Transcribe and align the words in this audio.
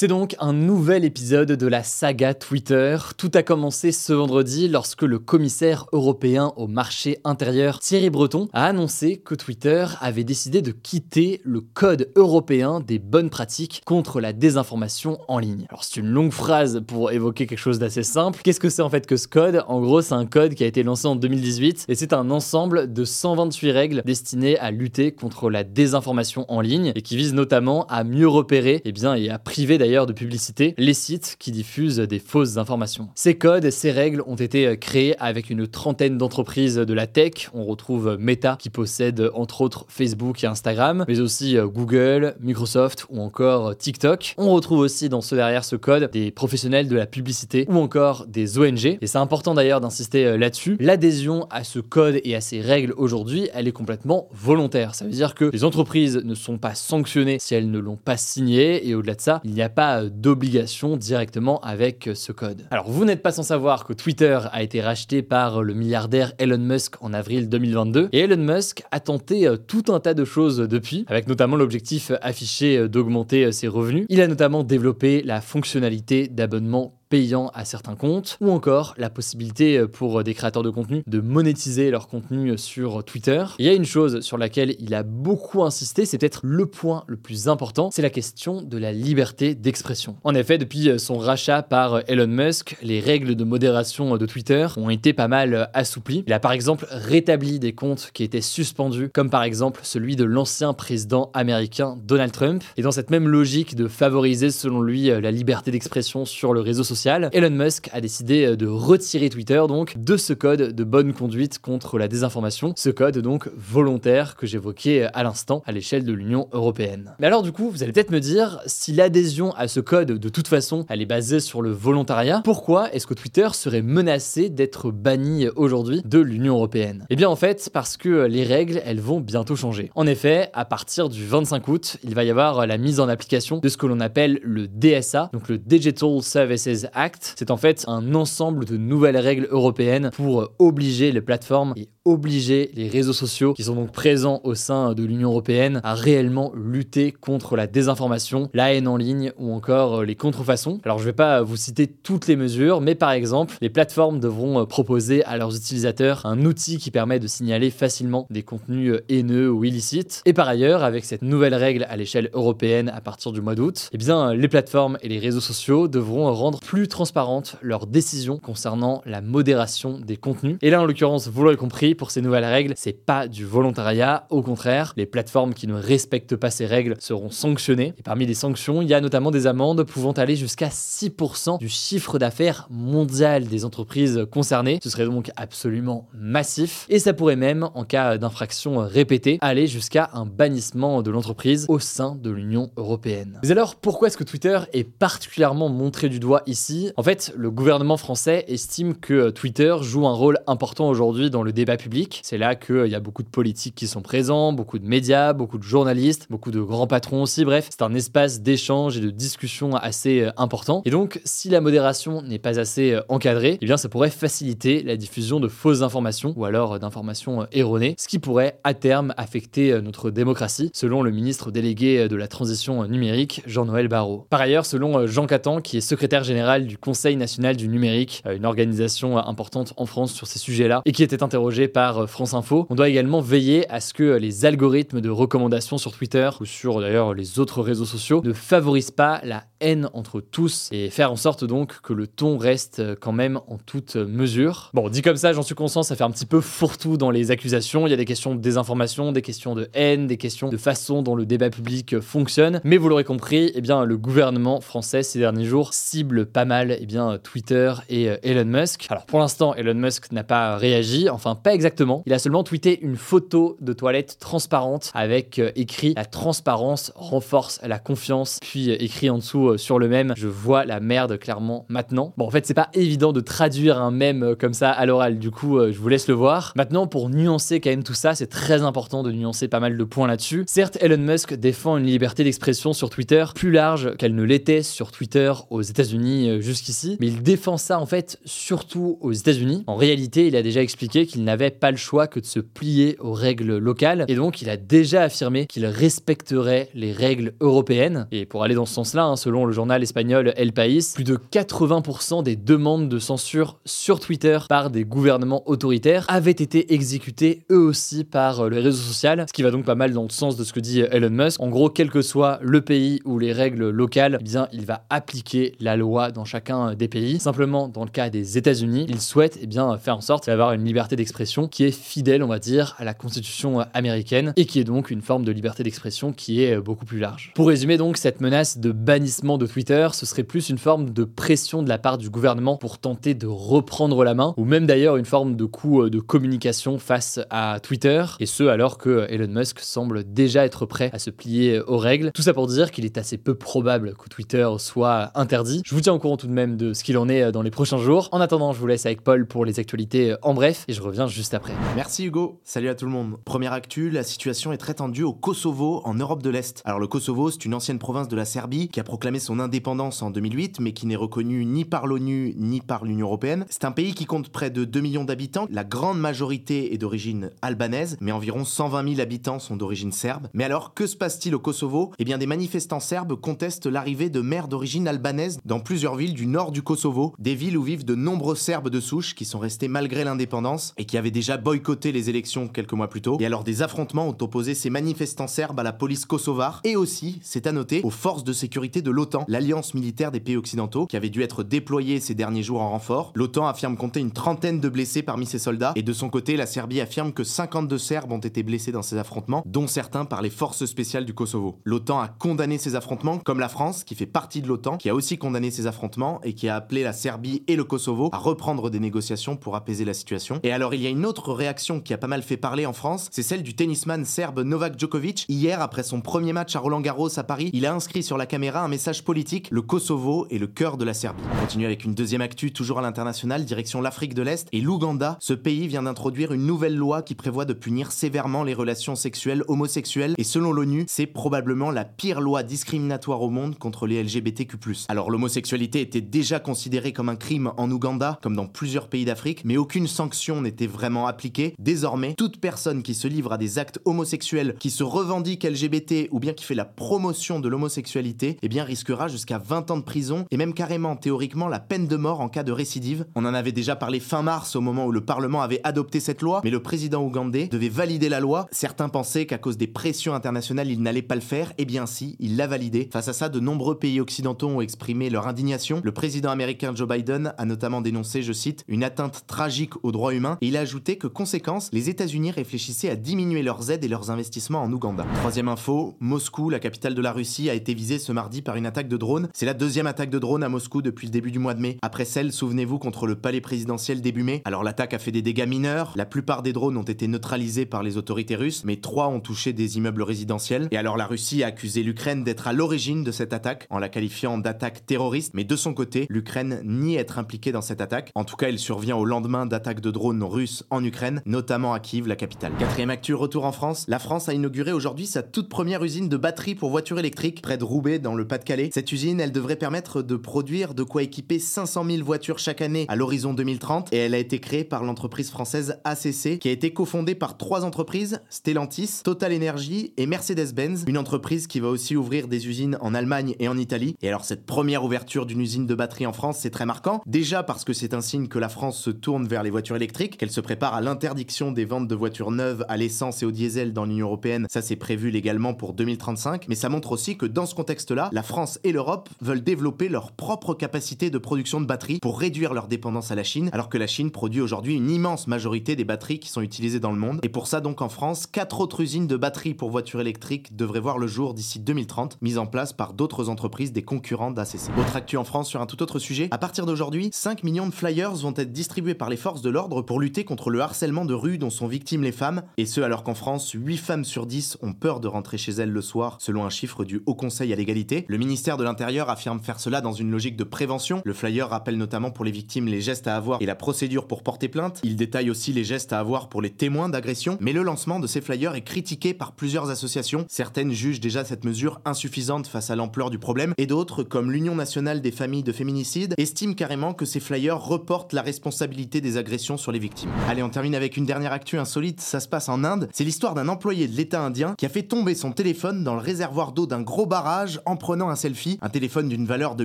C'est 0.00 0.06
donc 0.06 0.36
un 0.38 0.52
nouvel 0.52 1.04
épisode 1.04 1.50
de 1.50 1.66
la 1.66 1.82
saga 1.82 2.32
Twitter. 2.32 2.96
Tout 3.16 3.32
a 3.34 3.42
commencé 3.42 3.90
ce 3.90 4.12
vendredi 4.12 4.68
lorsque 4.68 5.02
le 5.02 5.18
commissaire 5.18 5.86
européen 5.90 6.52
au 6.54 6.68
marché 6.68 7.18
intérieur 7.24 7.80
Thierry 7.80 8.08
Breton 8.08 8.48
a 8.52 8.66
annoncé 8.66 9.16
que 9.16 9.34
Twitter 9.34 9.86
avait 10.00 10.22
décidé 10.22 10.62
de 10.62 10.70
quitter 10.70 11.40
le 11.42 11.62
code 11.62 12.12
européen 12.14 12.78
des 12.78 13.00
bonnes 13.00 13.28
pratiques 13.28 13.82
contre 13.84 14.20
la 14.20 14.32
désinformation 14.32 15.18
en 15.26 15.40
ligne. 15.40 15.66
Alors 15.68 15.82
c'est 15.82 15.98
une 15.98 16.06
longue 16.06 16.30
phrase 16.30 16.80
pour 16.86 17.10
évoquer 17.10 17.48
quelque 17.48 17.58
chose 17.58 17.80
d'assez 17.80 18.04
simple. 18.04 18.38
Qu'est-ce 18.44 18.60
que 18.60 18.70
c'est 18.70 18.82
en 18.82 18.90
fait 18.90 19.04
que 19.04 19.16
ce 19.16 19.26
code? 19.26 19.64
En 19.66 19.80
gros, 19.80 20.00
c'est 20.00 20.14
un 20.14 20.26
code 20.26 20.54
qui 20.54 20.62
a 20.62 20.68
été 20.68 20.84
lancé 20.84 21.08
en 21.08 21.16
2018 21.16 21.86
et 21.88 21.96
c'est 21.96 22.12
un 22.12 22.30
ensemble 22.30 22.92
de 22.92 23.04
128 23.04 23.72
règles 23.72 24.02
destinées 24.06 24.60
à 24.60 24.70
lutter 24.70 25.10
contre 25.10 25.50
la 25.50 25.64
désinformation 25.64 26.44
en 26.48 26.60
ligne 26.60 26.92
et 26.94 27.02
qui 27.02 27.16
vise 27.16 27.34
notamment 27.34 27.84
à 27.86 28.04
mieux 28.04 28.28
repérer 28.28 28.80
et 28.84 28.92
bien 28.92 29.16
et 29.16 29.28
à 29.28 29.40
priver 29.40 29.76
d'ailleurs 29.76 29.87
de 29.88 30.12
publicité 30.12 30.74
les 30.76 30.92
sites 30.92 31.36
qui 31.38 31.50
diffusent 31.50 31.96
des 31.96 32.18
fausses 32.18 32.58
informations. 32.58 33.08
Ces 33.14 33.36
codes, 33.36 33.70
ces 33.70 33.90
règles 33.90 34.22
ont 34.26 34.36
été 34.36 34.76
créés 34.78 35.16
avec 35.18 35.48
une 35.48 35.66
trentaine 35.66 36.18
d'entreprises 36.18 36.76
de 36.76 36.94
la 36.94 37.06
tech. 37.06 37.48
On 37.54 37.64
retrouve 37.64 38.16
Meta 38.20 38.56
qui 38.58 38.68
possède 38.68 39.30
entre 39.32 39.62
autres 39.62 39.86
Facebook 39.88 40.44
et 40.44 40.46
Instagram, 40.46 41.04
mais 41.08 41.20
aussi 41.20 41.56
Google, 41.56 42.36
Microsoft 42.40 43.06
ou 43.08 43.20
encore 43.20 43.76
TikTok. 43.76 44.34
On 44.36 44.50
retrouve 44.50 44.80
aussi 44.80 45.08
dans 45.08 45.22
ce 45.22 45.34
derrière 45.34 45.64
ce 45.64 45.76
code 45.76 46.10
des 46.12 46.30
professionnels 46.30 46.88
de 46.88 46.96
la 46.96 47.06
publicité 47.06 47.66
ou 47.68 47.76
encore 47.78 48.26
des 48.26 48.58
ONG. 48.58 48.98
Et 49.00 49.06
c'est 49.06 49.18
important 49.18 49.54
d'ailleurs 49.54 49.80
d'insister 49.80 50.36
là-dessus. 50.36 50.76
L'adhésion 50.80 51.46
à 51.50 51.64
ce 51.64 51.78
code 51.78 52.20
et 52.24 52.34
à 52.34 52.40
ces 52.42 52.60
règles 52.60 52.92
aujourd'hui, 52.96 53.48
elle 53.54 53.66
est 53.66 53.72
complètement 53.72 54.28
volontaire. 54.32 54.94
Ça 54.94 55.06
veut 55.06 55.10
dire 55.10 55.34
que 55.34 55.46
les 55.46 55.64
entreprises 55.64 56.20
ne 56.22 56.34
sont 56.34 56.58
pas 56.58 56.74
sanctionnées 56.74 57.38
si 57.38 57.54
elles 57.54 57.70
ne 57.70 57.78
l'ont 57.78 57.96
pas 57.96 58.16
signé 58.16 58.86
et 58.86 58.94
au-delà 58.94 59.14
de 59.14 59.20
ça, 59.20 59.40
il 59.44 59.52
n'y 59.52 59.62
a 59.62 59.68
pas 59.68 59.77
d'obligation 59.78 60.96
directement 60.96 61.60
avec 61.60 62.10
ce 62.14 62.32
code. 62.32 62.66
Alors 62.70 62.90
vous 62.90 63.04
n'êtes 63.04 63.22
pas 63.22 63.30
sans 63.30 63.44
savoir 63.44 63.84
que 63.84 63.92
Twitter 63.92 64.40
a 64.50 64.62
été 64.62 64.80
racheté 64.80 65.22
par 65.22 65.62
le 65.62 65.72
milliardaire 65.72 66.32
Elon 66.38 66.58
Musk 66.58 66.96
en 67.00 67.12
avril 67.12 67.48
2022 67.48 68.08
et 68.12 68.20
Elon 68.20 68.36
Musk 68.42 68.82
a 68.90 69.00
tenté 69.00 69.46
euh, 69.46 69.56
tout 69.56 69.84
un 69.88 70.00
tas 70.00 70.14
de 70.14 70.24
choses 70.24 70.58
depuis, 70.58 71.04
avec 71.08 71.28
notamment 71.28 71.56
l'objectif 71.56 72.12
affiché 72.22 72.76
euh, 72.76 72.88
d'augmenter 72.88 73.44
euh, 73.44 73.52
ses 73.52 73.68
revenus. 73.68 74.06
Il 74.08 74.20
a 74.20 74.26
notamment 74.26 74.64
développé 74.64 75.22
la 75.22 75.40
fonctionnalité 75.40 76.28
d'abonnement 76.28 76.97
payant 77.08 77.50
à 77.54 77.64
certains 77.64 77.94
comptes, 77.94 78.36
ou 78.40 78.50
encore 78.50 78.94
la 78.98 79.10
possibilité 79.10 79.86
pour 79.86 80.22
des 80.24 80.34
créateurs 80.34 80.62
de 80.62 80.70
contenu 80.70 81.02
de 81.06 81.20
monétiser 81.20 81.90
leur 81.90 82.08
contenu 82.08 82.56
sur 82.58 83.04
Twitter. 83.04 83.44
Il 83.58 83.66
y 83.66 83.68
a 83.68 83.72
une 83.72 83.84
chose 83.84 84.20
sur 84.20 84.38
laquelle 84.38 84.76
il 84.78 84.94
a 84.94 85.02
beaucoup 85.02 85.62
insisté, 85.62 86.04
c'est 86.04 86.18
peut-être 86.18 86.40
le 86.42 86.66
point 86.66 87.04
le 87.06 87.16
plus 87.16 87.48
important, 87.48 87.90
c'est 87.90 88.02
la 88.02 88.10
question 88.10 88.62
de 88.62 88.78
la 88.78 88.92
liberté 88.92 89.54
d'expression. 89.54 90.16
En 90.24 90.34
effet, 90.34 90.58
depuis 90.58 90.98
son 90.98 91.18
rachat 91.18 91.62
par 91.62 92.02
Elon 92.08 92.26
Musk, 92.26 92.76
les 92.82 93.00
règles 93.00 93.34
de 93.34 93.44
modération 93.44 94.16
de 94.16 94.26
Twitter 94.26 94.66
ont 94.76 94.90
été 94.90 95.12
pas 95.12 95.28
mal 95.28 95.70
assouplies. 95.74 96.24
Il 96.26 96.32
a 96.32 96.40
par 96.40 96.52
exemple 96.52 96.86
rétabli 96.90 97.58
des 97.58 97.72
comptes 97.72 98.10
qui 98.12 98.24
étaient 98.24 98.40
suspendus, 98.40 99.10
comme 99.12 99.30
par 99.30 99.42
exemple 99.42 99.80
celui 99.82 100.16
de 100.16 100.24
l'ancien 100.24 100.74
président 100.74 101.30
américain 101.34 101.98
Donald 102.04 102.32
Trump. 102.32 102.62
Et 102.76 102.82
dans 102.82 102.92
cette 102.92 103.10
même 103.10 103.28
logique 103.28 103.76
de 103.76 103.88
favoriser 103.88 104.50
selon 104.50 104.82
lui 104.82 105.06
la 105.06 105.30
liberté 105.30 105.70
d'expression 105.70 106.24
sur 106.24 106.52
le 106.52 106.60
réseau 106.60 106.84
social, 106.84 106.97
Elon 107.06 107.50
Musk 107.50 107.88
a 107.92 108.00
décidé 108.00 108.44
euh, 108.44 108.56
de 108.56 108.66
retirer 108.66 109.28
Twitter 109.28 109.62
donc 109.68 109.96
de 109.96 110.16
ce 110.16 110.32
code 110.32 110.74
de 110.74 110.84
bonne 110.84 111.12
conduite 111.12 111.58
contre 111.58 111.98
la 111.98 112.08
désinformation, 112.08 112.72
ce 112.76 112.90
code 112.90 113.18
donc 113.18 113.48
volontaire 113.56 114.36
que 114.36 114.46
j'évoquais 114.46 115.04
euh, 115.04 115.08
à 115.14 115.22
l'instant 115.22 115.62
à 115.66 115.72
l'échelle 115.72 116.04
de 116.04 116.12
l'Union 116.12 116.48
européenne. 116.52 117.14
Mais 117.20 117.26
alors 117.26 117.42
du 117.42 117.52
coup, 117.52 117.70
vous 117.70 117.82
allez 117.82 117.92
peut-être 117.92 118.10
me 118.10 118.20
dire, 118.20 118.60
si 118.66 118.92
l'adhésion 118.92 119.52
à 119.54 119.68
ce 119.68 119.80
code 119.80 120.12
de 120.12 120.28
toute 120.28 120.48
façon, 120.48 120.86
elle 120.88 121.02
est 121.02 121.06
basée 121.06 121.40
sur 121.40 121.62
le 121.62 121.70
volontariat, 121.70 122.40
pourquoi 122.44 122.92
est-ce 122.92 123.06
que 123.06 123.14
Twitter 123.14 123.48
serait 123.52 123.82
menacé 123.82 124.48
d'être 124.48 124.90
banni 124.90 125.48
aujourd'hui 125.56 126.02
de 126.04 126.18
l'Union 126.18 126.54
européenne? 126.54 127.06
Eh 127.10 127.16
bien 127.16 127.28
en 127.28 127.36
fait, 127.36 127.70
parce 127.72 127.96
que 127.96 128.26
les 128.26 128.44
règles, 128.44 128.82
elles 128.84 129.00
vont 129.00 129.20
bientôt 129.20 129.56
changer. 129.56 129.90
En 129.94 130.06
effet, 130.06 130.50
à 130.52 130.64
partir 130.64 131.08
du 131.08 131.24
25 131.24 131.68
août, 131.68 131.96
il 132.02 132.14
va 132.14 132.24
y 132.24 132.30
avoir 132.30 132.66
la 132.66 132.78
mise 132.78 133.00
en 133.00 133.08
application 133.08 133.58
de 133.58 133.68
ce 133.68 133.76
que 133.76 133.86
l'on 133.86 134.00
appelle 134.00 134.40
le 134.42 134.66
DSA, 134.68 135.30
donc 135.32 135.48
le 135.48 135.58
Digital 135.58 136.22
Services 136.22 136.86
Act. 136.94 137.34
C'est 137.38 137.50
en 137.50 137.56
fait 137.56 137.84
un 137.86 138.14
ensemble 138.14 138.64
de 138.64 138.76
nouvelles 138.76 139.16
règles 139.16 139.48
européennes 139.50 140.10
pour 140.14 140.50
obliger 140.58 141.12
les 141.12 141.20
plateformes 141.20 141.72
et 141.76 141.88
obliger 142.08 142.70
les 142.74 142.88
réseaux 142.88 143.12
sociaux 143.12 143.54
qui 143.54 143.64
sont 143.64 143.74
donc 143.74 143.92
présents 143.92 144.40
au 144.44 144.54
sein 144.54 144.94
de 144.94 145.04
l'Union 145.04 145.30
européenne 145.30 145.80
à 145.84 145.94
réellement 145.94 146.52
lutter 146.54 147.12
contre 147.12 147.56
la 147.56 147.66
désinformation, 147.66 148.50
la 148.54 148.72
haine 148.72 148.88
en 148.88 148.96
ligne 148.96 149.32
ou 149.38 149.52
encore 149.52 150.02
les 150.04 150.14
contrefaçons. 150.14 150.80
Alors 150.84 150.98
je 150.98 151.04
vais 151.04 151.12
pas 151.12 151.42
vous 151.42 151.56
citer 151.56 151.86
toutes 151.86 152.26
les 152.26 152.36
mesures, 152.36 152.80
mais 152.80 152.94
par 152.94 153.10
exemple, 153.10 153.56
les 153.60 153.70
plateformes 153.70 154.20
devront 154.20 154.64
proposer 154.66 155.24
à 155.24 155.36
leurs 155.36 155.54
utilisateurs 155.54 156.24
un 156.24 156.44
outil 156.44 156.78
qui 156.78 156.90
permet 156.90 157.18
de 157.18 157.26
signaler 157.26 157.70
facilement 157.70 158.26
des 158.30 158.42
contenus 158.42 158.94
haineux 159.08 159.50
ou 159.50 159.64
illicites. 159.64 160.22
Et 160.24 160.32
par 160.32 160.48
ailleurs, 160.48 160.82
avec 160.82 161.04
cette 161.04 161.22
nouvelle 161.22 161.54
règle 161.54 161.86
à 161.88 161.96
l'échelle 161.96 162.30
européenne 162.32 162.90
à 162.94 163.00
partir 163.00 163.32
du 163.32 163.40
mois 163.40 163.54
d'août, 163.54 163.88
eh 163.92 163.98
bien 163.98 164.34
les 164.34 164.48
plateformes 164.48 164.98
et 165.02 165.08
les 165.08 165.18
réseaux 165.18 165.40
sociaux 165.40 165.88
devront 165.88 166.32
rendre 166.32 166.60
plus 166.60 166.88
transparentes 166.88 167.56
leurs 167.62 167.86
décisions 167.86 168.38
concernant 168.38 169.02
la 169.04 169.20
modération 169.20 169.98
des 169.98 170.16
contenus. 170.16 170.56
Et 170.62 170.70
là 170.70 170.80
en 170.80 170.86
l'occurrence, 170.86 171.28
vous 171.28 171.42
l'aurez 171.42 171.56
compris, 171.56 171.94
pour 171.98 172.10
ces 172.10 172.22
nouvelles 172.22 172.44
règles, 172.44 172.72
c'est 172.76 173.04
pas 173.04 173.28
du 173.28 173.44
volontariat, 173.44 174.26
au 174.30 174.40
contraire, 174.40 174.94
les 174.96 175.04
plateformes 175.04 175.52
qui 175.52 175.66
ne 175.66 175.74
respectent 175.74 176.36
pas 176.36 176.50
ces 176.50 176.64
règles 176.64 176.94
seront 176.98 177.30
sanctionnées. 177.30 177.92
Et 177.98 178.02
parmi 178.02 178.24
les 178.24 178.34
sanctions, 178.34 178.80
il 178.80 178.88
y 178.88 178.94
a 178.94 179.00
notamment 179.02 179.30
des 179.30 179.46
amendes 179.46 179.82
pouvant 179.82 180.12
aller 180.12 180.36
jusqu'à 180.36 180.68
6% 180.68 181.58
du 181.58 181.68
chiffre 181.68 182.18
d'affaires 182.18 182.66
mondial 182.70 183.46
des 183.46 183.64
entreprises 183.64 184.26
concernées. 184.30 184.78
Ce 184.82 184.88
serait 184.88 185.04
donc 185.04 185.30
absolument 185.36 186.08
massif. 186.14 186.86
Et 186.88 186.98
ça 186.98 187.12
pourrait 187.12 187.36
même, 187.36 187.68
en 187.74 187.84
cas 187.84 188.16
d'infraction 188.16 188.78
répétée, 188.78 189.38
aller 189.40 189.66
jusqu'à 189.66 190.10
un 190.14 190.24
bannissement 190.24 191.02
de 191.02 191.10
l'entreprise 191.10 191.66
au 191.68 191.80
sein 191.80 192.14
de 192.14 192.30
l'Union 192.30 192.70
européenne. 192.76 193.40
Mais 193.42 193.50
alors, 193.50 193.74
pourquoi 193.74 194.08
est-ce 194.08 194.16
que 194.16 194.24
Twitter 194.24 194.60
est 194.72 194.84
particulièrement 194.84 195.68
montré 195.68 196.08
du 196.08 196.20
doigt 196.20 196.42
ici? 196.46 196.92
En 196.96 197.02
fait, 197.02 197.32
le 197.36 197.50
gouvernement 197.50 197.96
français 197.96 198.44
estime 198.46 198.94
que 198.94 199.30
Twitter 199.30 199.76
joue 199.82 200.06
un 200.06 200.14
rôle 200.14 200.38
important 200.46 200.88
aujourd'hui 200.88 201.30
dans 201.30 201.42
le 201.42 201.52
débat 201.52 201.76
public 201.76 201.87
c'est 202.22 202.38
là 202.38 202.54
qu'il 202.54 202.86
y 202.86 202.94
a 202.94 203.00
beaucoup 203.00 203.22
de 203.22 203.28
politiques 203.28 203.74
qui 203.74 203.86
sont 203.86 204.02
présents, 204.02 204.52
beaucoup 204.52 204.78
de 204.78 204.86
médias, 204.86 205.32
beaucoup 205.32 205.58
de 205.58 205.62
journalistes, 205.62 206.26
beaucoup 206.30 206.50
de 206.50 206.60
grands 206.60 206.86
patrons 206.86 207.22
aussi. 207.22 207.44
Bref, 207.44 207.68
c'est 207.70 207.82
un 207.82 207.94
espace 207.94 208.40
d'échange 208.40 208.96
et 208.96 209.00
de 209.00 209.10
discussion 209.10 209.74
assez 209.76 210.22
euh, 210.22 210.30
important. 210.36 210.82
Et 210.84 210.90
donc, 210.90 211.20
si 211.24 211.48
la 211.48 211.60
modération 211.60 212.22
n'est 212.22 212.38
pas 212.38 212.58
assez 212.58 212.92
euh, 212.92 213.00
encadrée, 213.08 213.58
eh 213.60 213.66
bien, 213.66 213.76
ça 213.76 213.88
pourrait 213.88 214.10
faciliter 214.10 214.82
la 214.82 214.96
diffusion 214.96 215.40
de 215.40 215.48
fausses 215.48 215.82
informations 215.82 216.34
ou 216.36 216.44
alors 216.44 216.74
euh, 216.74 216.78
d'informations 216.78 217.46
erronées, 217.52 217.94
ce 217.98 218.08
qui 218.08 218.18
pourrait 218.18 218.58
à 218.64 218.74
terme 218.74 219.14
affecter 219.16 219.80
notre 219.80 220.10
démocratie, 220.10 220.70
selon 220.74 221.02
le 221.02 221.10
ministre 221.10 221.50
délégué 221.50 222.08
de 222.08 222.16
la 222.16 222.28
transition 222.28 222.86
numérique, 222.86 223.42
Jean-Noël 223.46 223.88
Barrot. 223.88 224.26
Par 224.30 224.40
ailleurs, 224.40 224.66
selon 224.66 225.06
Jean 225.06 225.26
Catan, 225.26 225.60
qui 225.60 225.76
est 225.76 225.80
secrétaire 225.80 226.24
général 226.24 226.66
du 226.66 226.78
Conseil 226.78 227.16
national 227.16 227.56
du 227.56 227.68
numérique, 227.68 228.22
une 228.26 228.44
organisation 228.44 229.18
importante 229.18 229.72
en 229.76 229.86
France 229.86 230.12
sur 230.12 230.26
ces 230.26 230.38
sujets-là, 230.38 230.82
et 230.84 230.92
qui 230.92 231.02
était 231.02 231.22
interrogé 231.22 231.67
par 231.68 231.98
euh, 231.98 232.06
France 232.06 232.34
Info. 232.34 232.66
On 232.70 232.74
doit 232.74 232.88
également 232.88 233.20
veiller 233.20 233.68
à 233.70 233.80
ce 233.80 233.94
que 233.94 234.16
les 234.16 234.44
algorithmes 234.44 235.00
de 235.00 235.10
recommandation 235.10 235.78
sur 235.78 235.92
Twitter 235.92 236.28
ou 236.40 236.44
sur 236.44 236.80
d'ailleurs 236.80 237.14
les 237.14 237.38
autres 237.38 237.62
réseaux 237.62 237.84
sociaux 237.84 238.22
ne 238.24 238.32
favorisent 238.32 238.90
pas 238.90 239.20
la 239.24 239.44
haine 239.60 239.88
entre 239.92 240.20
tous 240.20 240.68
et 240.72 240.90
faire 240.90 241.10
en 241.10 241.16
sorte 241.16 241.44
donc 241.44 241.80
que 241.82 241.92
le 241.92 242.06
ton 242.06 242.38
reste 242.38 242.78
euh, 242.80 242.96
quand 242.98 243.12
même 243.12 243.40
en 243.48 243.58
toute 243.58 243.96
mesure. 243.96 244.70
Bon, 244.74 244.88
dit 244.88 245.02
comme 245.02 245.16
ça, 245.16 245.32
j'en 245.32 245.42
suis 245.42 245.54
conscient, 245.54 245.82
ça 245.82 245.96
fait 245.96 246.04
un 246.04 246.10
petit 246.10 246.26
peu 246.26 246.40
fourre-tout 246.40 246.96
dans 246.96 247.10
les 247.10 247.30
accusations. 247.30 247.86
Il 247.86 247.90
y 247.90 247.94
a 247.94 247.96
des 247.96 248.04
questions 248.04 248.34
de 248.34 248.40
désinformation, 248.40 249.12
des 249.12 249.22
questions 249.22 249.54
de 249.54 249.68
haine, 249.74 250.06
des 250.06 250.16
questions 250.16 250.48
de 250.48 250.56
façon 250.56 251.02
dont 251.02 251.14
le 251.14 251.26
débat 251.26 251.50
public 251.50 252.00
fonctionne. 252.00 252.60
Mais 252.64 252.76
vous 252.76 252.88
l'aurez 252.88 253.04
compris, 253.04 253.52
eh 253.54 253.60
bien, 253.60 253.84
le 253.84 253.96
gouvernement 253.96 254.60
français 254.60 255.02
ces 255.02 255.18
derniers 255.18 255.44
jours 255.44 255.74
cible 255.74 256.26
pas 256.26 256.44
mal 256.44 256.76
eh 256.80 256.86
bien, 256.86 257.18
Twitter 257.18 257.72
et 257.88 258.10
euh, 258.10 258.16
Elon 258.22 258.44
Musk. 258.44 258.86
Alors 258.90 259.06
pour 259.06 259.18
l'instant, 259.18 259.54
Elon 259.54 259.74
Musk 259.74 260.12
n'a 260.12 260.24
pas 260.24 260.56
réagi, 260.56 261.08
enfin 261.08 261.34
pas 261.34 261.54
exactement. 261.58 262.04
Il 262.06 262.12
a 262.12 262.20
seulement 262.20 262.44
tweeté 262.44 262.78
une 262.82 262.94
photo 262.94 263.56
de 263.60 263.72
toilette 263.72 264.18
transparente 264.20 264.92
avec 264.94 265.40
euh, 265.40 265.50
écrit 265.56 265.92
la 265.96 266.04
transparence 266.04 266.92
renforce 266.94 267.60
la 267.66 267.80
confiance, 267.80 268.38
puis 268.40 268.70
euh, 268.70 268.76
écrit 268.78 269.10
en 269.10 269.18
dessous 269.18 269.48
euh, 269.48 269.56
sur 269.58 269.80
le 269.80 269.88
même 269.88 270.14
je 270.16 270.28
vois 270.28 270.64
la 270.64 270.78
merde 270.78 271.18
clairement 271.18 271.66
maintenant. 271.68 272.14
Bon, 272.16 272.26
en 272.26 272.30
fait, 272.30 272.46
c'est 272.46 272.54
pas 272.54 272.68
évident 272.74 273.12
de 273.12 273.20
traduire 273.20 273.82
un 273.82 273.90
mème 273.90 274.36
comme 274.38 274.54
ça 274.54 274.70
à 274.70 274.86
l'oral, 274.86 275.18
du 275.18 275.32
coup, 275.32 275.58
je 275.58 275.76
vous 275.76 275.88
laisse 275.88 276.06
le 276.06 276.14
voir. 276.14 276.52
Maintenant, 276.54 276.86
pour 276.86 277.10
nuancer 277.10 277.60
quand 277.60 277.70
même 277.70 277.82
tout 277.82 277.94
ça, 277.94 278.14
c'est 278.14 278.28
très 278.28 278.62
important 278.62 279.02
de 279.02 279.10
nuancer 279.10 279.48
pas 279.48 279.58
mal 279.58 279.76
de 279.76 279.84
points 279.84 280.06
là-dessus. 280.06 280.44
Certes, 280.46 280.78
Elon 280.80 280.98
Musk 280.98 281.34
défend 281.34 281.76
une 281.76 281.86
liberté 281.86 282.22
d'expression 282.22 282.72
sur 282.72 282.88
Twitter 282.88 283.24
plus 283.34 283.50
large 283.50 283.96
qu'elle 283.96 284.14
ne 284.14 284.22
l'était 284.22 284.62
sur 284.62 284.92
Twitter 284.92 285.32
aux 285.50 285.62
États-Unis 285.62 286.40
jusqu'ici, 286.40 286.96
mais 287.00 287.08
il 287.08 287.22
défend 287.22 287.56
ça 287.56 287.80
en 287.80 287.86
fait 287.86 288.20
surtout 288.24 288.98
aux 289.00 289.12
États-Unis. 289.12 289.64
En 289.66 289.74
réalité, 289.74 290.28
il 290.28 290.36
a 290.36 290.42
déjà 290.42 290.62
expliqué 290.62 291.06
qu'il 291.06 291.24
n'avait 291.24 291.47
pas 291.50 291.70
le 291.70 291.76
choix 291.76 292.06
que 292.06 292.20
de 292.20 292.26
se 292.26 292.40
plier 292.40 292.96
aux 293.00 293.12
règles 293.12 293.58
locales 293.58 294.04
et 294.08 294.14
donc 294.14 294.42
il 294.42 294.50
a 294.50 294.56
déjà 294.56 295.02
affirmé 295.02 295.46
qu'il 295.46 295.66
respecterait 295.66 296.68
les 296.74 296.92
règles 296.92 297.34
européennes. 297.40 298.06
Et 298.12 298.26
pour 298.26 298.44
aller 298.44 298.54
dans 298.54 298.66
ce 298.66 298.74
sens-là, 298.74 299.04
hein, 299.04 299.16
selon 299.16 299.44
le 299.44 299.52
journal 299.52 299.82
espagnol 299.82 300.32
El 300.36 300.52
País, 300.52 300.92
plus 300.94 301.04
de 301.04 301.16
80% 301.16 302.22
des 302.22 302.36
demandes 302.36 302.88
de 302.88 302.98
censure 302.98 303.58
sur 303.64 304.00
Twitter 304.00 304.38
par 304.48 304.70
des 304.70 304.84
gouvernements 304.84 305.48
autoritaires 305.48 306.04
avaient 306.08 306.30
été 306.30 306.72
exécutées 306.74 307.44
eux 307.50 307.58
aussi 307.58 308.04
par 308.04 308.40
euh, 308.40 308.48
le 308.48 308.56
réseau 308.56 308.82
social, 308.82 309.24
ce 309.26 309.32
qui 309.32 309.42
va 309.42 309.50
donc 309.50 309.64
pas 309.64 309.74
mal 309.74 309.92
dans 309.92 310.02
le 310.02 310.10
sens 310.10 310.36
de 310.36 310.44
ce 310.44 310.52
que 310.52 310.60
dit 310.60 310.80
Elon 310.80 311.10
Musk. 311.10 311.40
En 311.40 311.48
gros, 311.48 311.70
quel 311.70 311.90
que 311.90 312.02
soit 312.02 312.38
le 312.42 312.60
pays 312.60 313.00
ou 313.04 313.18
les 313.18 313.32
règles 313.32 313.70
locales, 313.70 314.18
eh 314.20 314.24
bien 314.24 314.48
il 314.52 314.66
va 314.66 314.84
appliquer 314.90 315.54
la 315.60 315.76
loi 315.76 316.10
dans 316.10 316.24
chacun 316.24 316.74
des 316.74 316.88
pays. 316.88 317.18
Simplement, 317.18 317.68
dans 317.68 317.84
le 317.84 317.90
cas 317.90 318.10
des 318.10 318.38
États-Unis, 318.38 318.86
il 318.88 319.00
souhaite 319.00 319.38
eh 319.40 319.46
bien 319.46 319.76
faire 319.78 319.96
en 319.96 320.00
sorte 320.00 320.26
d'avoir 320.26 320.52
une 320.52 320.64
liberté 320.64 320.96
d'expression 320.96 321.37
qui 321.46 321.64
est 321.64 321.70
fidèle, 321.70 322.22
on 322.22 322.28
va 322.28 322.38
dire, 322.38 322.74
à 322.78 322.84
la 322.84 322.94
constitution 322.94 323.60
américaine 323.72 324.32
et 324.36 324.46
qui 324.46 324.58
est 324.58 324.64
donc 324.64 324.90
une 324.90 325.02
forme 325.02 325.24
de 325.24 325.32
liberté 325.32 325.62
d'expression 325.62 326.12
qui 326.12 326.42
est 326.42 326.58
beaucoup 326.58 326.84
plus 326.84 326.98
large. 326.98 327.32
Pour 327.34 327.48
résumer 327.48 327.76
donc, 327.76 327.96
cette 327.96 328.20
menace 328.20 328.58
de 328.58 328.72
bannissement 328.72 329.38
de 329.38 329.46
Twitter, 329.46 329.88
ce 329.92 330.06
serait 330.06 330.24
plus 330.24 330.48
une 330.48 330.58
forme 330.58 330.90
de 330.90 331.04
pression 331.04 331.62
de 331.62 331.68
la 331.68 331.78
part 331.78 331.98
du 331.98 332.10
gouvernement 332.10 332.56
pour 332.56 332.78
tenter 332.78 333.14
de 333.14 333.26
reprendre 333.26 334.04
la 334.04 334.14
main, 334.14 334.34
ou 334.36 334.44
même 334.44 334.66
d'ailleurs 334.66 334.96
une 334.96 335.04
forme 335.04 335.36
de 335.36 335.44
coup 335.44 335.82
euh, 335.82 335.90
de 335.90 336.00
communication 336.00 336.78
face 336.78 337.20
à 337.30 337.60
Twitter, 337.60 338.04
et 338.20 338.26
ce 338.26 338.44
alors 338.44 338.78
que 338.78 339.06
Elon 339.10 339.28
Musk 339.28 339.60
semble 339.60 340.04
déjà 340.12 340.44
être 340.44 340.66
prêt 340.66 340.90
à 340.92 340.98
se 340.98 341.10
plier 341.10 341.60
aux 341.60 341.78
règles. 341.78 342.10
Tout 342.12 342.22
ça 342.22 342.34
pour 342.34 342.46
dire 342.46 342.70
qu'il 342.70 342.84
est 342.84 342.98
assez 342.98 343.18
peu 343.18 343.34
probable 343.34 343.94
que 343.94 344.08
Twitter 344.08 344.48
soit 344.58 345.10
interdit. 345.14 345.62
Je 345.64 345.74
vous 345.74 345.80
tiens 345.80 345.92
au 345.92 345.98
courant 345.98 346.16
tout 346.16 346.26
de 346.26 346.32
même 346.32 346.56
de 346.56 346.72
ce 346.72 346.84
qu'il 346.84 346.96
en 346.98 347.08
est 347.08 347.30
dans 347.32 347.42
les 347.42 347.50
prochains 347.50 347.78
jours. 347.78 348.08
En 348.12 348.20
attendant, 348.20 348.52
je 348.52 348.58
vous 348.58 348.66
laisse 348.66 348.86
avec 348.86 349.02
Paul 349.02 349.26
pour 349.26 349.44
les 349.44 349.58
actualités 349.60 350.14
en 350.22 350.34
bref, 350.34 350.64
et 350.68 350.72
je 350.72 350.82
reviens 350.82 351.06
après. 351.34 351.52
Merci 351.76 352.06
Hugo, 352.06 352.40
salut 352.44 352.68
à 352.68 352.74
tout 352.74 352.84
le 352.84 352.90
monde. 352.90 353.18
Première 353.24 353.52
actu, 353.52 353.90
la 353.90 354.02
situation 354.02 354.52
est 354.52 354.58
très 354.58 354.74
tendue 354.74 355.02
au 355.02 355.12
Kosovo, 355.12 355.80
en 355.84 355.94
Europe 355.94 356.22
de 356.22 356.30
l'Est. 356.30 356.62
Alors 356.64 356.78
le 356.78 356.86
Kosovo, 356.86 357.30
c'est 357.30 357.44
une 357.44 357.54
ancienne 357.54 357.78
province 357.78 358.08
de 358.08 358.16
la 358.16 358.24
Serbie 358.24 358.68
qui 358.68 358.80
a 358.80 358.84
proclamé 358.84 359.18
son 359.18 359.40
indépendance 359.40 360.02
en 360.02 360.10
2008, 360.10 360.60
mais 360.60 360.72
qui 360.72 360.86
n'est 360.86 360.96
reconnue 360.96 361.44
ni 361.44 361.64
par 361.64 361.86
l'ONU 361.86 362.34
ni 362.36 362.60
par 362.60 362.84
l'Union 362.84 363.06
Européenne. 363.06 363.46
C'est 363.50 363.64
un 363.64 363.72
pays 363.72 363.94
qui 363.94 364.06
compte 364.06 364.30
près 364.30 364.50
de 364.50 364.64
2 364.64 364.80
millions 364.80 365.04
d'habitants. 365.04 365.46
La 365.50 365.64
grande 365.64 365.98
majorité 365.98 366.74
est 366.74 366.78
d'origine 366.78 367.30
albanaise, 367.42 367.96
mais 368.00 368.12
environ 368.12 368.44
120 368.44 368.88
000 368.88 369.00
habitants 369.00 369.38
sont 369.38 369.56
d'origine 369.56 369.92
serbe. 369.92 370.28
Mais 370.34 370.44
alors, 370.44 370.74
que 370.74 370.86
se 370.86 370.96
passe-t-il 370.96 371.34
au 371.34 371.38
Kosovo? 371.38 371.92
Eh 371.98 372.04
bien, 372.04 372.18
des 372.18 372.26
manifestants 372.26 372.80
serbes 372.80 373.14
contestent 373.20 373.66
l'arrivée 373.66 374.10
de 374.10 374.20
maires 374.20 374.48
d'origine 374.48 374.88
albanaise 374.88 375.40
dans 375.44 375.60
plusieurs 375.60 375.96
villes 375.96 376.14
du 376.14 376.26
nord 376.26 376.52
du 376.52 376.62
Kosovo, 376.62 377.14
des 377.18 377.34
villes 377.34 377.56
où 377.56 377.62
vivent 377.62 377.84
de 377.84 377.94
nombreux 377.94 378.36
Serbes 378.36 378.70
de 378.70 378.80
souche 378.80 379.14
qui 379.14 379.24
sont 379.24 379.38
restés 379.38 379.68
malgré 379.68 380.04
l'indépendance 380.04 380.74
et 380.76 380.84
qui 380.84 380.96
avaient 380.96 381.10
déjà 381.18 381.36
boycotté 381.36 381.90
les 381.90 382.10
élections 382.10 382.46
quelques 382.46 382.74
mois 382.74 382.88
plus 382.88 383.02
tôt. 383.02 383.16
Et 383.18 383.26
alors, 383.26 383.42
des 383.42 383.62
affrontements 383.62 384.06
ont 384.06 384.16
opposé 384.20 384.54
ces 384.54 384.70
manifestants 384.70 385.26
serbes 385.26 385.58
à 385.58 385.64
la 385.64 385.72
police 385.72 386.06
kosovare 386.06 386.60
et 386.62 386.76
aussi, 386.76 387.18
c'est 387.24 387.48
à 387.48 387.52
noter, 387.52 387.80
aux 387.82 387.90
forces 387.90 388.22
de 388.22 388.32
sécurité 388.32 388.82
de 388.82 388.92
l'OTAN, 388.92 389.24
l'alliance 389.26 389.74
militaire 389.74 390.12
des 390.12 390.20
pays 390.20 390.36
occidentaux, 390.36 390.86
qui 390.86 390.96
avait 390.96 391.10
dû 391.10 391.22
être 391.22 391.42
déployée 391.42 391.98
ces 391.98 392.14
derniers 392.14 392.44
jours 392.44 392.60
en 392.60 392.70
renfort. 392.70 393.10
L'OTAN 393.16 393.48
affirme 393.48 393.76
compter 393.76 393.98
une 393.98 394.12
trentaine 394.12 394.60
de 394.60 394.68
blessés 394.68 395.02
parmi 395.02 395.26
ses 395.26 395.40
soldats, 395.40 395.72
et 395.74 395.82
de 395.82 395.92
son 395.92 396.08
côté, 396.08 396.36
la 396.36 396.46
Serbie 396.46 396.80
affirme 396.80 397.12
que 397.12 397.24
52 397.24 397.78
Serbes 397.78 398.12
ont 398.12 398.18
été 398.18 398.44
blessés 398.44 398.70
dans 398.70 398.82
ces 398.82 398.96
affrontements, 398.96 399.42
dont 399.44 399.66
certains 399.66 400.04
par 400.04 400.22
les 400.22 400.30
forces 400.30 400.66
spéciales 400.66 401.04
du 401.04 401.14
Kosovo. 401.14 401.56
L'OTAN 401.64 401.98
a 401.98 402.06
condamné 402.06 402.58
ces 402.58 402.76
affrontements, 402.76 403.18
comme 403.18 403.40
la 403.40 403.48
France, 403.48 403.82
qui 403.82 403.96
fait 403.96 404.06
partie 404.06 404.40
de 404.40 404.46
l'OTAN, 404.46 404.76
qui 404.76 404.88
a 404.88 404.94
aussi 404.94 405.18
condamné 405.18 405.50
ces 405.50 405.66
affrontements 405.66 406.20
et 406.22 406.34
qui 406.34 406.48
a 406.48 406.54
appelé 406.54 406.84
la 406.84 406.92
Serbie 406.92 407.42
et 407.48 407.56
le 407.56 407.64
Kosovo 407.64 408.10
à 408.12 408.18
reprendre 408.18 408.70
des 408.70 408.78
négociations 408.78 409.34
pour 409.34 409.56
apaiser 409.56 409.84
la 409.84 409.94
situation. 409.94 410.38
Et 410.44 410.52
alors, 410.52 410.74
il 410.74 410.80
y 410.80 410.86
a 410.86 410.90
une 410.90 411.04
autre 411.04 411.07
réaction 411.16 411.80
qui 411.80 411.94
a 411.94 411.98
pas 411.98 412.06
mal 412.06 412.22
fait 412.22 412.36
parler 412.36 412.66
en 412.66 412.72
France, 412.72 413.08
c'est 413.10 413.22
celle 413.22 413.42
du 413.42 413.54
tennisman 413.54 414.04
serbe 414.04 414.40
Novak 414.40 414.78
Djokovic. 414.78 415.24
Hier, 415.28 415.62
après 415.62 415.82
son 415.82 416.00
premier 416.00 416.32
match 416.32 416.54
à 416.54 416.60
Roland 416.60 416.80
Garros 416.80 417.18
à 417.18 417.24
Paris, 417.24 417.50
il 417.54 417.64
a 417.64 417.72
inscrit 417.72 418.02
sur 418.02 418.18
la 418.18 418.26
caméra 418.26 418.62
un 418.62 418.68
message 418.68 419.04
politique 419.04 419.48
le 419.50 419.62
Kosovo 419.62 420.26
est 420.30 420.38
le 420.38 420.46
cœur 420.46 420.76
de 420.76 420.84
la 420.84 420.94
Serbie. 420.94 421.22
On 421.34 421.40
continue 421.40 421.64
avec 421.64 421.84
une 421.84 421.94
deuxième 421.94 422.20
actu, 422.20 422.52
toujours 422.52 422.78
à 422.78 422.82
l'international, 422.82 423.44
direction 423.44 423.80
l'Afrique 423.80 424.14
de 424.14 424.22
l'Est 424.22 424.48
et 424.52 424.60
l'Ouganda. 424.60 425.16
Ce 425.20 425.32
pays 425.32 425.66
vient 425.66 425.84
d'introduire 425.84 426.32
une 426.32 426.46
nouvelle 426.46 426.76
loi 426.76 427.02
qui 427.02 427.14
prévoit 427.14 427.44
de 427.44 427.54
punir 427.54 427.90
sévèrement 427.92 428.44
les 428.44 428.54
relations 428.54 428.96
sexuelles 428.96 429.44
homosexuelles 429.48 430.14
et 430.18 430.24
selon 430.24 430.52
l'ONU, 430.52 430.84
c'est 430.88 431.06
probablement 431.06 431.70
la 431.70 431.84
pire 431.84 432.20
loi 432.20 432.42
discriminatoire 432.42 433.22
au 433.22 433.30
monde 433.30 433.58
contre 433.58 433.86
les 433.86 434.02
LGBTQ+. 434.02 434.58
Alors 434.88 435.10
l'homosexualité 435.10 435.80
était 435.80 436.00
déjà 436.00 436.40
considérée 436.40 436.92
comme 436.92 437.08
un 437.08 437.16
crime 437.16 437.52
en 437.56 437.70
Ouganda, 437.70 438.18
comme 438.22 438.36
dans 438.36 438.46
plusieurs 438.46 438.88
pays 438.88 439.04
d'Afrique, 439.04 439.44
mais 439.44 439.56
aucune 439.56 439.86
sanction 439.86 440.42
n'était 440.42 440.66
vraiment 440.66 440.97
appliquée. 441.06 441.54
Désormais, 441.58 442.14
toute 442.14 442.40
personne 442.40 442.82
qui 442.82 442.94
se 442.94 443.08
livre 443.08 443.32
à 443.32 443.38
des 443.38 443.58
actes 443.58 443.80
homosexuels, 443.84 444.56
qui 444.58 444.70
se 444.70 444.82
revendique 444.82 445.44
LGBT 445.44 446.08
ou 446.10 446.20
bien 446.20 446.32
qui 446.32 446.44
fait 446.44 446.54
la 446.54 446.64
promotion 446.64 447.40
de 447.40 447.48
l'homosexualité, 447.48 448.36
eh 448.42 448.48
bien 448.48 448.64
risquera 448.64 449.08
jusqu'à 449.08 449.38
20 449.38 449.70
ans 449.70 449.76
de 449.76 449.82
prison 449.82 450.26
et 450.30 450.36
même 450.36 450.54
carrément 450.54 450.96
théoriquement 450.96 451.48
la 451.48 451.60
peine 451.60 451.86
de 451.86 451.96
mort 451.96 452.20
en 452.20 452.28
cas 452.28 452.42
de 452.42 452.52
récidive. 452.52 453.06
On 453.14 453.24
en 453.24 453.34
avait 453.34 453.52
déjà 453.52 453.76
parlé 453.76 454.00
fin 454.00 454.22
mars 454.22 454.56
au 454.56 454.60
moment 454.60 454.86
où 454.86 454.92
le 454.92 455.04
Parlement 455.04 455.42
avait 455.42 455.60
adopté 455.64 456.00
cette 456.00 456.22
loi, 456.22 456.40
mais 456.44 456.50
le 456.50 456.62
président 456.62 457.02
ougandais 457.04 457.48
devait 457.48 457.68
valider 457.68 458.08
la 458.08 458.20
loi. 458.20 458.46
Certains 458.50 458.88
pensaient 458.88 459.26
qu'à 459.26 459.38
cause 459.38 459.56
des 459.56 459.66
pressions 459.66 460.14
internationales, 460.14 460.70
il 460.70 460.82
n'allait 460.82 461.02
pas 461.02 461.14
le 461.14 461.20
faire. 461.20 461.52
Eh 461.58 461.64
bien 461.64 461.86
si, 461.86 462.16
il 462.18 462.36
l'a 462.36 462.46
validé. 462.46 462.88
Face 462.92 463.08
à 463.08 463.12
ça, 463.12 463.28
de 463.28 463.40
nombreux 463.40 463.78
pays 463.78 464.00
occidentaux 464.00 464.48
ont 464.48 464.60
exprimé 464.60 465.10
leur 465.10 465.28
indignation. 465.28 465.80
Le 465.84 465.92
président 465.92 466.30
américain 466.30 466.74
Joe 466.74 466.88
Biden 466.88 467.34
a 467.36 467.44
notamment 467.44 467.80
dénoncé, 467.80 468.22
je 468.22 468.32
cite, 468.32 468.64
une 468.68 468.84
atteinte 468.84 469.24
tragique 469.26 469.72
aux 469.82 469.92
droits 469.92 470.14
humains 470.14 470.38
et 470.40 470.48
il 470.48 470.56
a 470.56 470.60
ajouté 470.60 470.77
que 470.80 471.06
conséquence, 471.06 471.68
les 471.72 471.90
États-Unis 471.90 472.30
réfléchissaient 472.30 472.88
à 472.88 472.96
diminuer 472.96 473.42
leurs 473.42 473.70
aides 473.70 473.84
et 473.84 473.88
leurs 473.88 474.10
investissements 474.10 474.62
en 474.62 474.72
Ouganda. 474.72 475.04
Troisième 475.16 475.48
info, 475.48 475.96
Moscou, 476.00 476.50
la 476.50 476.58
capitale 476.58 476.94
de 476.94 477.02
la 477.02 477.12
Russie, 477.12 477.50
a 477.50 477.54
été 477.54 477.74
visée 477.74 477.98
ce 477.98 478.12
mardi 478.12 478.42
par 478.42 478.56
une 478.56 478.66
attaque 478.66 478.88
de 478.88 478.96
drone. 478.96 479.28
C'est 479.34 479.46
la 479.46 479.54
deuxième 479.54 479.86
attaque 479.86 480.10
de 480.10 480.18
drone 480.18 480.42
à 480.42 480.48
Moscou 480.48 480.80
depuis 480.80 481.06
le 481.06 481.12
début 481.12 481.30
du 481.30 481.38
mois 481.38 481.54
de 481.54 481.60
mai. 481.60 481.76
Après 481.82 482.04
celle, 482.04 482.32
souvenez-vous, 482.32 482.78
contre 482.78 483.06
le 483.06 483.16
palais 483.16 483.40
présidentiel 483.40 484.00
début 484.00 484.22
mai. 484.22 484.42
Alors 484.44 484.62
l'attaque 484.62 484.94
a 484.94 484.98
fait 484.98 485.12
des 485.12 485.22
dégâts 485.22 485.46
mineurs. 485.46 485.92
La 485.96 486.06
plupart 486.06 486.42
des 486.42 486.52
drones 486.52 486.76
ont 486.76 486.82
été 486.82 487.08
neutralisés 487.08 487.66
par 487.66 487.82
les 487.82 487.96
autorités 487.96 488.36
russes, 488.36 488.64
mais 488.64 488.76
trois 488.76 489.08
ont 489.08 489.20
touché 489.20 489.52
des 489.52 489.76
immeubles 489.76 490.02
résidentiels. 490.02 490.68
Et 490.70 490.76
alors 490.76 490.96
la 490.96 491.06
Russie 491.06 491.42
a 491.42 491.48
accusé 491.48 491.82
l'Ukraine 491.82 492.24
d'être 492.24 492.48
à 492.48 492.52
l'origine 492.52 493.04
de 493.04 493.12
cette 493.12 493.32
attaque 493.32 493.66
en 493.70 493.78
la 493.78 493.88
qualifiant 493.88 494.38
d'attaque 494.38 494.86
terroriste. 494.86 495.34
Mais 495.34 495.44
de 495.44 495.56
son 495.56 495.74
côté, 495.74 496.06
l'Ukraine 496.08 496.60
nie 496.64 496.96
être 496.96 497.18
impliquée 497.18 497.52
dans 497.52 497.62
cette 497.62 497.80
attaque. 497.80 498.12
En 498.14 498.24
tout 498.24 498.36
cas, 498.36 498.48
elle 498.48 498.58
survient 498.58 498.96
au 498.96 499.04
lendemain 499.04 499.46
d'attaques 499.46 499.80
de 499.80 499.90
drones 499.90 500.22
russes 500.22 500.64
en 500.70 500.84
Ukraine, 500.84 501.22
notamment 501.26 501.72
à 501.72 501.80
Kiev, 501.80 502.06
la 502.06 502.16
capitale. 502.16 502.52
Quatrième 502.58 502.90
actu, 502.90 503.14
retour 503.14 503.44
en 503.44 503.52
France. 503.52 503.84
La 503.88 503.98
France 503.98 504.28
a 504.28 504.34
inauguré 504.34 504.72
aujourd'hui 504.72 505.06
sa 505.06 505.22
toute 505.22 505.48
première 505.48 505.82
usine 505.82 506.08
de 506.08 506.16
batterie 506.16 506.54
pour 506.54 506.70
voitures 506.70 506.98
électriques 506.98 507.42
près 507.42 507.58
de 507.58 507.64
Roubaix, 507.64 507.98
dans 507.98 508.14
le 508.14 508.26
Pas-de-Calais. 508.26 508.70
Cette 508.72 508.92
usine, 508.92 509.20
elle 509.20 509.32
devrait 509.32 509.56
permettre 509.56 510.02
de 510.02 510.16
produire 510.16 510.74
de 510.74 510.82
quoi 510.82 511.02
équiper 511.02 511.38
500 511.38 511.84
000 511.84 512.04
voitures 512.04 512.38
chaque 512.38 512.60
année 512.60 512.86
à 512.88 512.96
l'horizon 512.96 513.34
2030 513.34 513.92
et 513.92 513.96
elle 513.96 514.14
a 514.14 514.18
été 514.18 514.38
créée 514.40 514.64
par 514.64 514.84
l'entreprise 514.84 515.30
française 515.30 515.80
ACC 515.84 516.38
qui 516.38 516.48
a 516.48 516.52
été 516.52 516.72
cofondée 516.72 517.14
par 517.14 517.36
trois 517.36 517.64
entreprises, 517.64 518.20
Stellantis, 518.30 519.00
Total 519.04 519.34
Energy 519.34 519.92
et 519.96 520.06
Mercedes-Benz, 520.06 520.84
une 520.86 520.98
entreprise 520.98 521.46
qui 521.46 521.60
va 521.60 521.68
aussi 521.68 521.96
ouvrir 521.96 522.28
des 522.28 522.48
usines 522.48 522.76
en 522.80 522.94
Allemagne 522.94 523.34
et 523.38 523.48
en 523.48 523.56
Italie. 523.56 523.96
Et 524.02 524.08
alors 524.08 524.24
cette 524.24 524.46
première 524.46 524.84
ouverture 524.84 525.26
d'une 525.26 525.40
usine 525.40 525.66
de 525.66 525.74
batterie 525.74 526.06
en 526.06 526.12
France, 526.12 526.38
c'est 526.40 526.50
très 526.50 526.66
marquant, 526.66 527.00
déjà 527.06 527.42
parce 527.42 527.64
que 527.64 527.72
c'est 527.72 527.94
un 527.94 528.00
signe 528.00 528.28
que 528.28 528.38
la 528.38 528.48
France 528.48 528.78
se 528.78 528.90
tourne 528.90 529.26
vers 529.26 529.42
les 529.42 529.50
voitures 529.50 529.76
électriques, 529.76 530.18
qu'elle 530.18 530.30
se 530.30 530.40
prépare 530.40 530.57
à 530.66 530.80
l'interdiction 530.80 531.52
des 531.52 531.64
ventes 531.64 531.88
de 531.88 531.94
voitures 531.94 532.30
neuves 532.30 532.64
à 532.68 532.76
l'essence 532.76 533.22
et 533.22 533.26
au 533.26 533.30
diesel 533.30 533.72
dans 533.72 533.84
l'Union 533.84 534.06
européenne, 534.06 534.46
ça 534.50 534.62
c'est 534.62 534.76
prévu 534.76 535.10
légalement 535.10 535.54
pour 535.54 535.72
2035, 535.72 536.46
mais 536.48 536.54
ça 536.54 536.68
montre 536.68 536.92
aussi 536.92 537.16
que 537.16 537.26
dans 537.26 537.46
ce 537.46 537.54
contexte-là, 537.54 538.10
la 538.12 538.22
France 538.22 538.58
et 538.64 538.72
l'Europe 538.72 539.08
veulent 539.20 539.42
développer 539.42 539.88
leur 539.88 540.12
propre 540.12 540.54
capacité 540.54 541.10
de 541.10 541.18
production 541.18 541.60
de 541.60 541.66
batteries 541.66 541.98
pour 542.00 542.18
réduire 542.18 542.54
leur 542.54 542.68
dépendance 542.68 543.10
à 543.10 543.14
la 543.14 543.22
Chine, 543.22 543.50
alors 543.52 543.68
que 543.68 543.78
la 543.78 543.86
Chine 543.86 544.10
produit 544.10 544.40
aujourd'hui 544.40 544.74
une 544.74 544.90
immense 544.90 545.26
majorité 545.26 545.76
des 545.76 545.84
batteries 545.84 546.18
qui 546.18 546.28
sont 546.28 546.42
utilisées 546.42 546.80
dans 546.80 546.92
le 546.92 546.98
monde. 546.98 547.20
Et 547.22 547.28
pour 547.28 547.46
ça 547.46 547.60
donc 547.60 547.82
en 547.82 547.88
France, 547.88 548.26
quatre 548.26 548.60
autres 548.60 548.80
usines 548.80 549.06
de 549.06 549.16
batteries 549.16 549.54
pour 549.54 549.70
voitures 549.70 550.00
électriques 550.00 550.56
devraient 550.56 550.80
voir 550.80 550.98
le 550.98 551.06
jour 551.06 551.34
d'ici 551.34 551.60
2030, 551.60 552.18
mises 552.22 552.38
en 552.38 552.46
place 552.46 552.72
par 552.72 552.92
d'autres 552.92 553.28
entreprises 553.28 553.72
des 553.72 553.82
concurrents 553.82 554.30
d'ACC. 554.30 554.70
Autre 554.78 554.96
actu 554.96 555.16
en 555.16 555.24
France 555.24 555.48
sur 555.48 555.60
un 555.60 555.66
tout 555.66 555.82
autre 555.82 555.98
sujet, 555.98 556.28
à 556.30 556.38
partir 556.38 556.66
d'aujourd'hui, 556.66 557.10
5 557.12 557.44
millions 557.44 557.66
de 557.66 557.74
flyers 557.74 558.14
vont 558.14 558.34
être 558.36 558.52
distribués 558.52 558.94
par 558.94 559.10
les 559.10 559.16
forces 559.16 559.42
de 559.42 559.50
l'ordre 559.50 559.82
pour 559.82 560.00
lutter 560.00 560.24
contre 560.24 560.47
le 560.50 560.60
harcèlement 560.60 561.04
de 561.04 561.14
rue 561.14 561.38
dont 561.38 561.50
sont 561.50 561.66
victimes 561.66 562.02
les 562.02 562.12
femmes, 562.12 562.42
et 562.56 562.66
ce 562.66 562.80
alors 562.80 563.02
qu'en 563.02 563.14
France, 563.14 563.52
8 563.52 563.76
femmes 563.76 564.04
sur 564.04 564.26
10 564.26 564.58
ont 564.62 564.72
peur 564.72 565.00
de 565.00 565.08
rentrer 565.08 565.38
chez 565.38 565.52
elles 565.52 565.70
le 565.70 565.82
soir, 565.82 566.16
selon 566.20 566.44
un 566.44 566.50
chiffre 566.50 566.84
du 566.84 567.02
Haut 567.06 567.14
Conseil 567.14 567.52
à 567.52 567.56
l'égalité. 567.56 568.04
Le 568.08 568.18
ministère 568.18 568.56
de 568.56 568.64
l'Intérieur 568.64 569.10
affirme 569.10 569.40
faire 569.40 569.60
cela 569.60 569.80
dans 569.80 569.92
une 569.92 570.10
logique 570.10 570.36
de 570.36 570.44
prévention. 570.44 571.02
Le 571.04 571.12
flyer 571.12 571.48
rappelle 571.48 571.76
notamment 571.76 572.10
pour 572.10 572.24
les 572.24 572.30
victimes 572.30 572.66
les 572.66 572.80
gestes 572.80 573.06
à 573.06 573.16
avoir 573.16 573.40
et 573.40 573.46
la 573.46 573.54
procédure 573.54 574.06
pour 574.06 574.22
porter 574.22 574.48
plainte. 574.48 574.80
Il 574.84 574.96
détaille 574.96 575.30
aussi 575.30 575.52
les 575.52 575.64
gestes 575.64 575.92
à 575.92 575.98
avoir 575.98 576.28
pour 576.28 576.42
les 576.42 576.50
témoins 576.50 576.88
d'agression, 576.88 577.38
mais 577.40 577.52
le 577.52 577.62
lancement 577.62 578.00
de 578.00 578.06
ces 578.06 578.20
flyers 578.20 578.54
est 578.54 578.62
critiqué 578.62 579.14
par 579.14 579.32
plusieurs 579.32 579.70
associations. 579.70 580.24
Certaines 580.28 580.72
jugent 580.72 581.00
déjà 581.00 581.24
cette 581.24 581.44
mesure 581.44 581.80
insuffisante 581.84 582.46
face 582.46 582.70
à 582.70 582.76
l'ampleur 582.76 583.10
du 583.10 583.18
problème, 583.18 583.54
et 583.58 583.66
d'autres, 583.66 584.02
comme 584.02 584.30
l'Union 584.30 584.54
nationale 584.54 585.00
des 585.00 585.10
familles 585.12 585.42
de 585.42 585.52
féminicides, 585.52 586.14
estiment 586.18 586.54
carrément 586.54 586.94
que 586.94 587.04
ces 587.04 587.20
flyers 587.20 587.60
reportent 587.60 588.12
la 588.12 588.22
responsabilité 588.22 589.00
des 589.00 589.16
agressions 589.16 589.56
sur 589.56 589.72
les 589.72 589.78
victimes. 589.78 590.10
Allez, 590.38 590.44
on 590.44 590.50
termine 590.50 590.76
avec 590.76 590.96
une 590.96 591.04
dernière 591.04 591.32
actu 591.32 591.58
insolite, 591.58 592.00
ça 592.00 592.20
se 592.20 592.28
passe 592.28 592.48
en 592.48 592.62
Inde. 592.62 592.88
C'est 592.92 593.02
l'histoire 593.02 593.34
d'un 593.34 593.48
employé 593.48 593.88
de 593.88 593.96
l'État 593.96 594.22
indien 594.22 594.54
qui 594.56 594.66
a 594.66 594.68
fait 594.68 594.84
tomber 594.84 595.16
son 595.16 595.32
téléphone 595.32 595.82
dans 595.82 595.94
le 595.94 596.00
réservoir 596.00 596.52
d'eau 596.52 596.64
d'un 596.64 596.80
gros 596.80 597.06
barrage 597.06 597.60
en 597.66 597.76
prenant 597.76 598.08
un 598.08 598.14
selfie. 598.14 598.56
Un 598.62 598.68
téléphone 598.68 599.08
d'une 599.08 599.26
valeur 599.26 599.56
de 599.56 599.64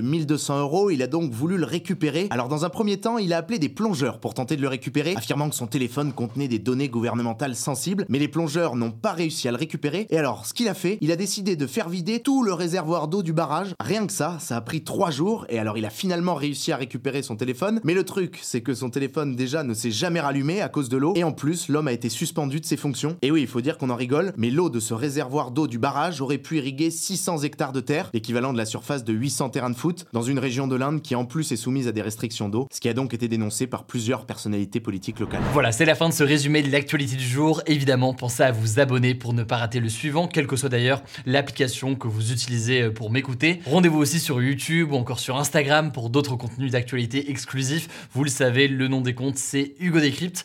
1200 0.00 0.58
euros, 0.58 0.90
il 0.90 1.00
a 1.04 1.06
donc 1.06 1.30
voulu 1.30 1.58
le 1.58 1.64
récupérer. 1.64 2.26
Alors 2.30 2.48
dans 2.48 2.64
un 2.64 2.70
premier 2.70 2.96
temps, 2.96 3.18
il 3.18 3.32
a 3.32 3.36
appelé 3.36 3.60
des 3.60 3.68
plongeurs 3.68 4.18
pour 4.18 4.34
tenter 4.34 4.56
de 4.56 4.62
le 4.62 4.66
récupérer, 4.66 5.14
affirmant 5.16 5.48
que 5.48 5.54
son 5.54 5.68
téléphone 5.68 6.12
contenait 6.12 6.48
des 6.48 6.58
données 6.58 6.88
gouvernementales 6.88 7.54
sensibles, 7.54 8.04
mais 8.08 8.18
les 8.18 8.26
plongeurs 8.26 8.74
n'ont 8.74 8.90
pas 8.90 9.12
réussi 9.12 9.46
à 9.46 9.52
le 9.52 9.58
récupérer. 9.58 10.08
Et 10.10 10.18
alors, 10.18 10.44
ce 10.44 10.54
qu'il 10.54 10.66
a 10.66 10.74
fait, 10.74 10.98
il 11.00 11.12
a 11.12 11.16
décidé 11.16 11.54
de 11.54 11.68
faire 11.68 11.88
vider 11.88 12.18
tout 12.18 12.42
le 12.42 12.52
réservoir 12.52 13.06
d'eau 13.06 13.22
du 13.22 13.32
barrage. 13.32 13.76
Rien 13.78 14.08
que 14.08 14.12
ça, 14.12 14.38
ça 14.40 14.56
a 14.56 14.60
pris 14.60 14.82
trois 14.82 15.12
jours, 15.12 15.46
et 15.50 15.60
alors 15.60 15.78
il 15.78 15.86
a 15.86 15.90
finalement 15.90 16.34
réussi 16.34 16.72
à 16.72 16.76
récupérer 16.76 17.22
son 17.22 17.36
téléphone. 17.36 17.80
Mais 17.84 17.94
le 17.94 18.02
truc, 18.02 18.40
c'est 18.42 18.62
que 18.62 18.74
son 18.74 18.90
téléphone 18.90 19.36
déjà 19.36 19.62
ne 19.62 19.72
s'est 19.72 19.92
jamais 19.92 20.18
rallumé 20.18 20.63
à 20.64 20.68
cause 20.68 20.88
de 20.88 20.96
l'eau, 20.96 21.12
et 21.14 21.24
en 21.24 21.32
plus, 21.32 21.68
l'homme 21.68 21.88
a 21.88 21.92
été 21.92 22.08
suspendu 22.08 22.60
de 22.60 22.66
ses 22.66 22.76
fonctions. 22.76 23.16
Et 23.22 23.30
oui, 23.30 23.42
il 23.42 23.46
faut 23.46 23.60
dire 23.60 23.78
qu'on 23.78 23.90
en 23.90 23.96
rigole, 23.96 24.32
mais 24.36 24.50
l'eau 24.50 24.70
de 24.70 24.80
ce 24.80 24.94
réservoir 24.94 25.50
d'eau 25.50 25.66
du 25.66 25.78
barrage 25.78 26.20
aurait 26.20 26.38
pu 26.38 26.56
irriguer 26.56 26.90
600 26.90 27.42
hectares 27.42 27.72
de 27.72 27.80
terre, 27.80 28.10
l'équivalent 28.14 28.52
de 28.52 28.58
la 28.58 28.64
surface 28.64 29.04
de 29.04 29.12
800 29.12 29.50
terrains 29.50 29.70
de 29.70 29.76
foot, 29.76 30.06
dans 30.12 30.22
une 30.22 30.38
région 30.38 30.66
de 30.66 30.76
l'Inde 30.76 31.02
qui 31.02 31.14
en 31.14 31.24
plus 31.24 31.52
est 31.52 31.56
soumise 31.56 31.86
à 31.86 31.92
des 31.92 32.02
restrictions 32.02 32.48
d'eau, 32.48 32.66
ce 32.72 32.80
qui 32.80 32.88
a 32.88 32.94
donc 32.94 33.14
été 33.14 33.28
dénoncé 33.28 33.66
par 33.66 33.84
plusieurs 33.84 34.26
personnalités 34.26 34.80
politiques 34.80 35.20
locales. 35.20 35.42
Voilà, 35.52 35.70
c'est 35.70 35.84
la 35.84 35.94
fin 35.94 36.08
de 36.08 36.14
ce 36.14 36.24
résumé 36.24 36.62
de 36.62 36.72
l'actualité 36.72 37.16
du 37.16 37.26
jour. 37.26 37.62
Évidemment, 37.66 38.14
pensez 38.14 38.42
à 38.42 38.52
vous 38.52 38.80
abonner 38.80 39.14
pour 39.14 39.34
ne 39.34 39.42
pas 39.42 39.58
rater 39.58 39.80
le 39.80 39.88
suivant, 39.88 40.28
quelle 40.28 40.46
que 40.46 40.56
soit 40.56 40.68
d'ailleurs 40.68 41.02
l'application 41.26 41.94
que 41.94 42.08
vous 42.08 42.32
utilisez 42.32 42.82
euh, 42.82 42.90
pour 42.90 43.10
m'écouter. 43.10 43.60
Rendez-vous 43.66 43.98
aussi 43.98 44.20
sur 44.20 44.42
YouTube 44.42 44.92
ou 44.92 44.96
encore 44.96 45.20
sur 45.20 45.36
Instagram 45.36 45.92
pour 45.92 46.10
d'autres 46.10 46.36
contenus 46.36 46.72
d'actualité 46.72 47.30
exclusifs. 47.30 48.08
Vous 48.12 48.24
le 48.24 48.30
savez, 48.30 48.68
le 48.68 48.88
nom 48.88 49.00
des 49.00 49.14
comptes, 49.14 49.36
c'est 49.36 49.74
Hugo 49.80 50.00
Décrypte. 50.00 50.44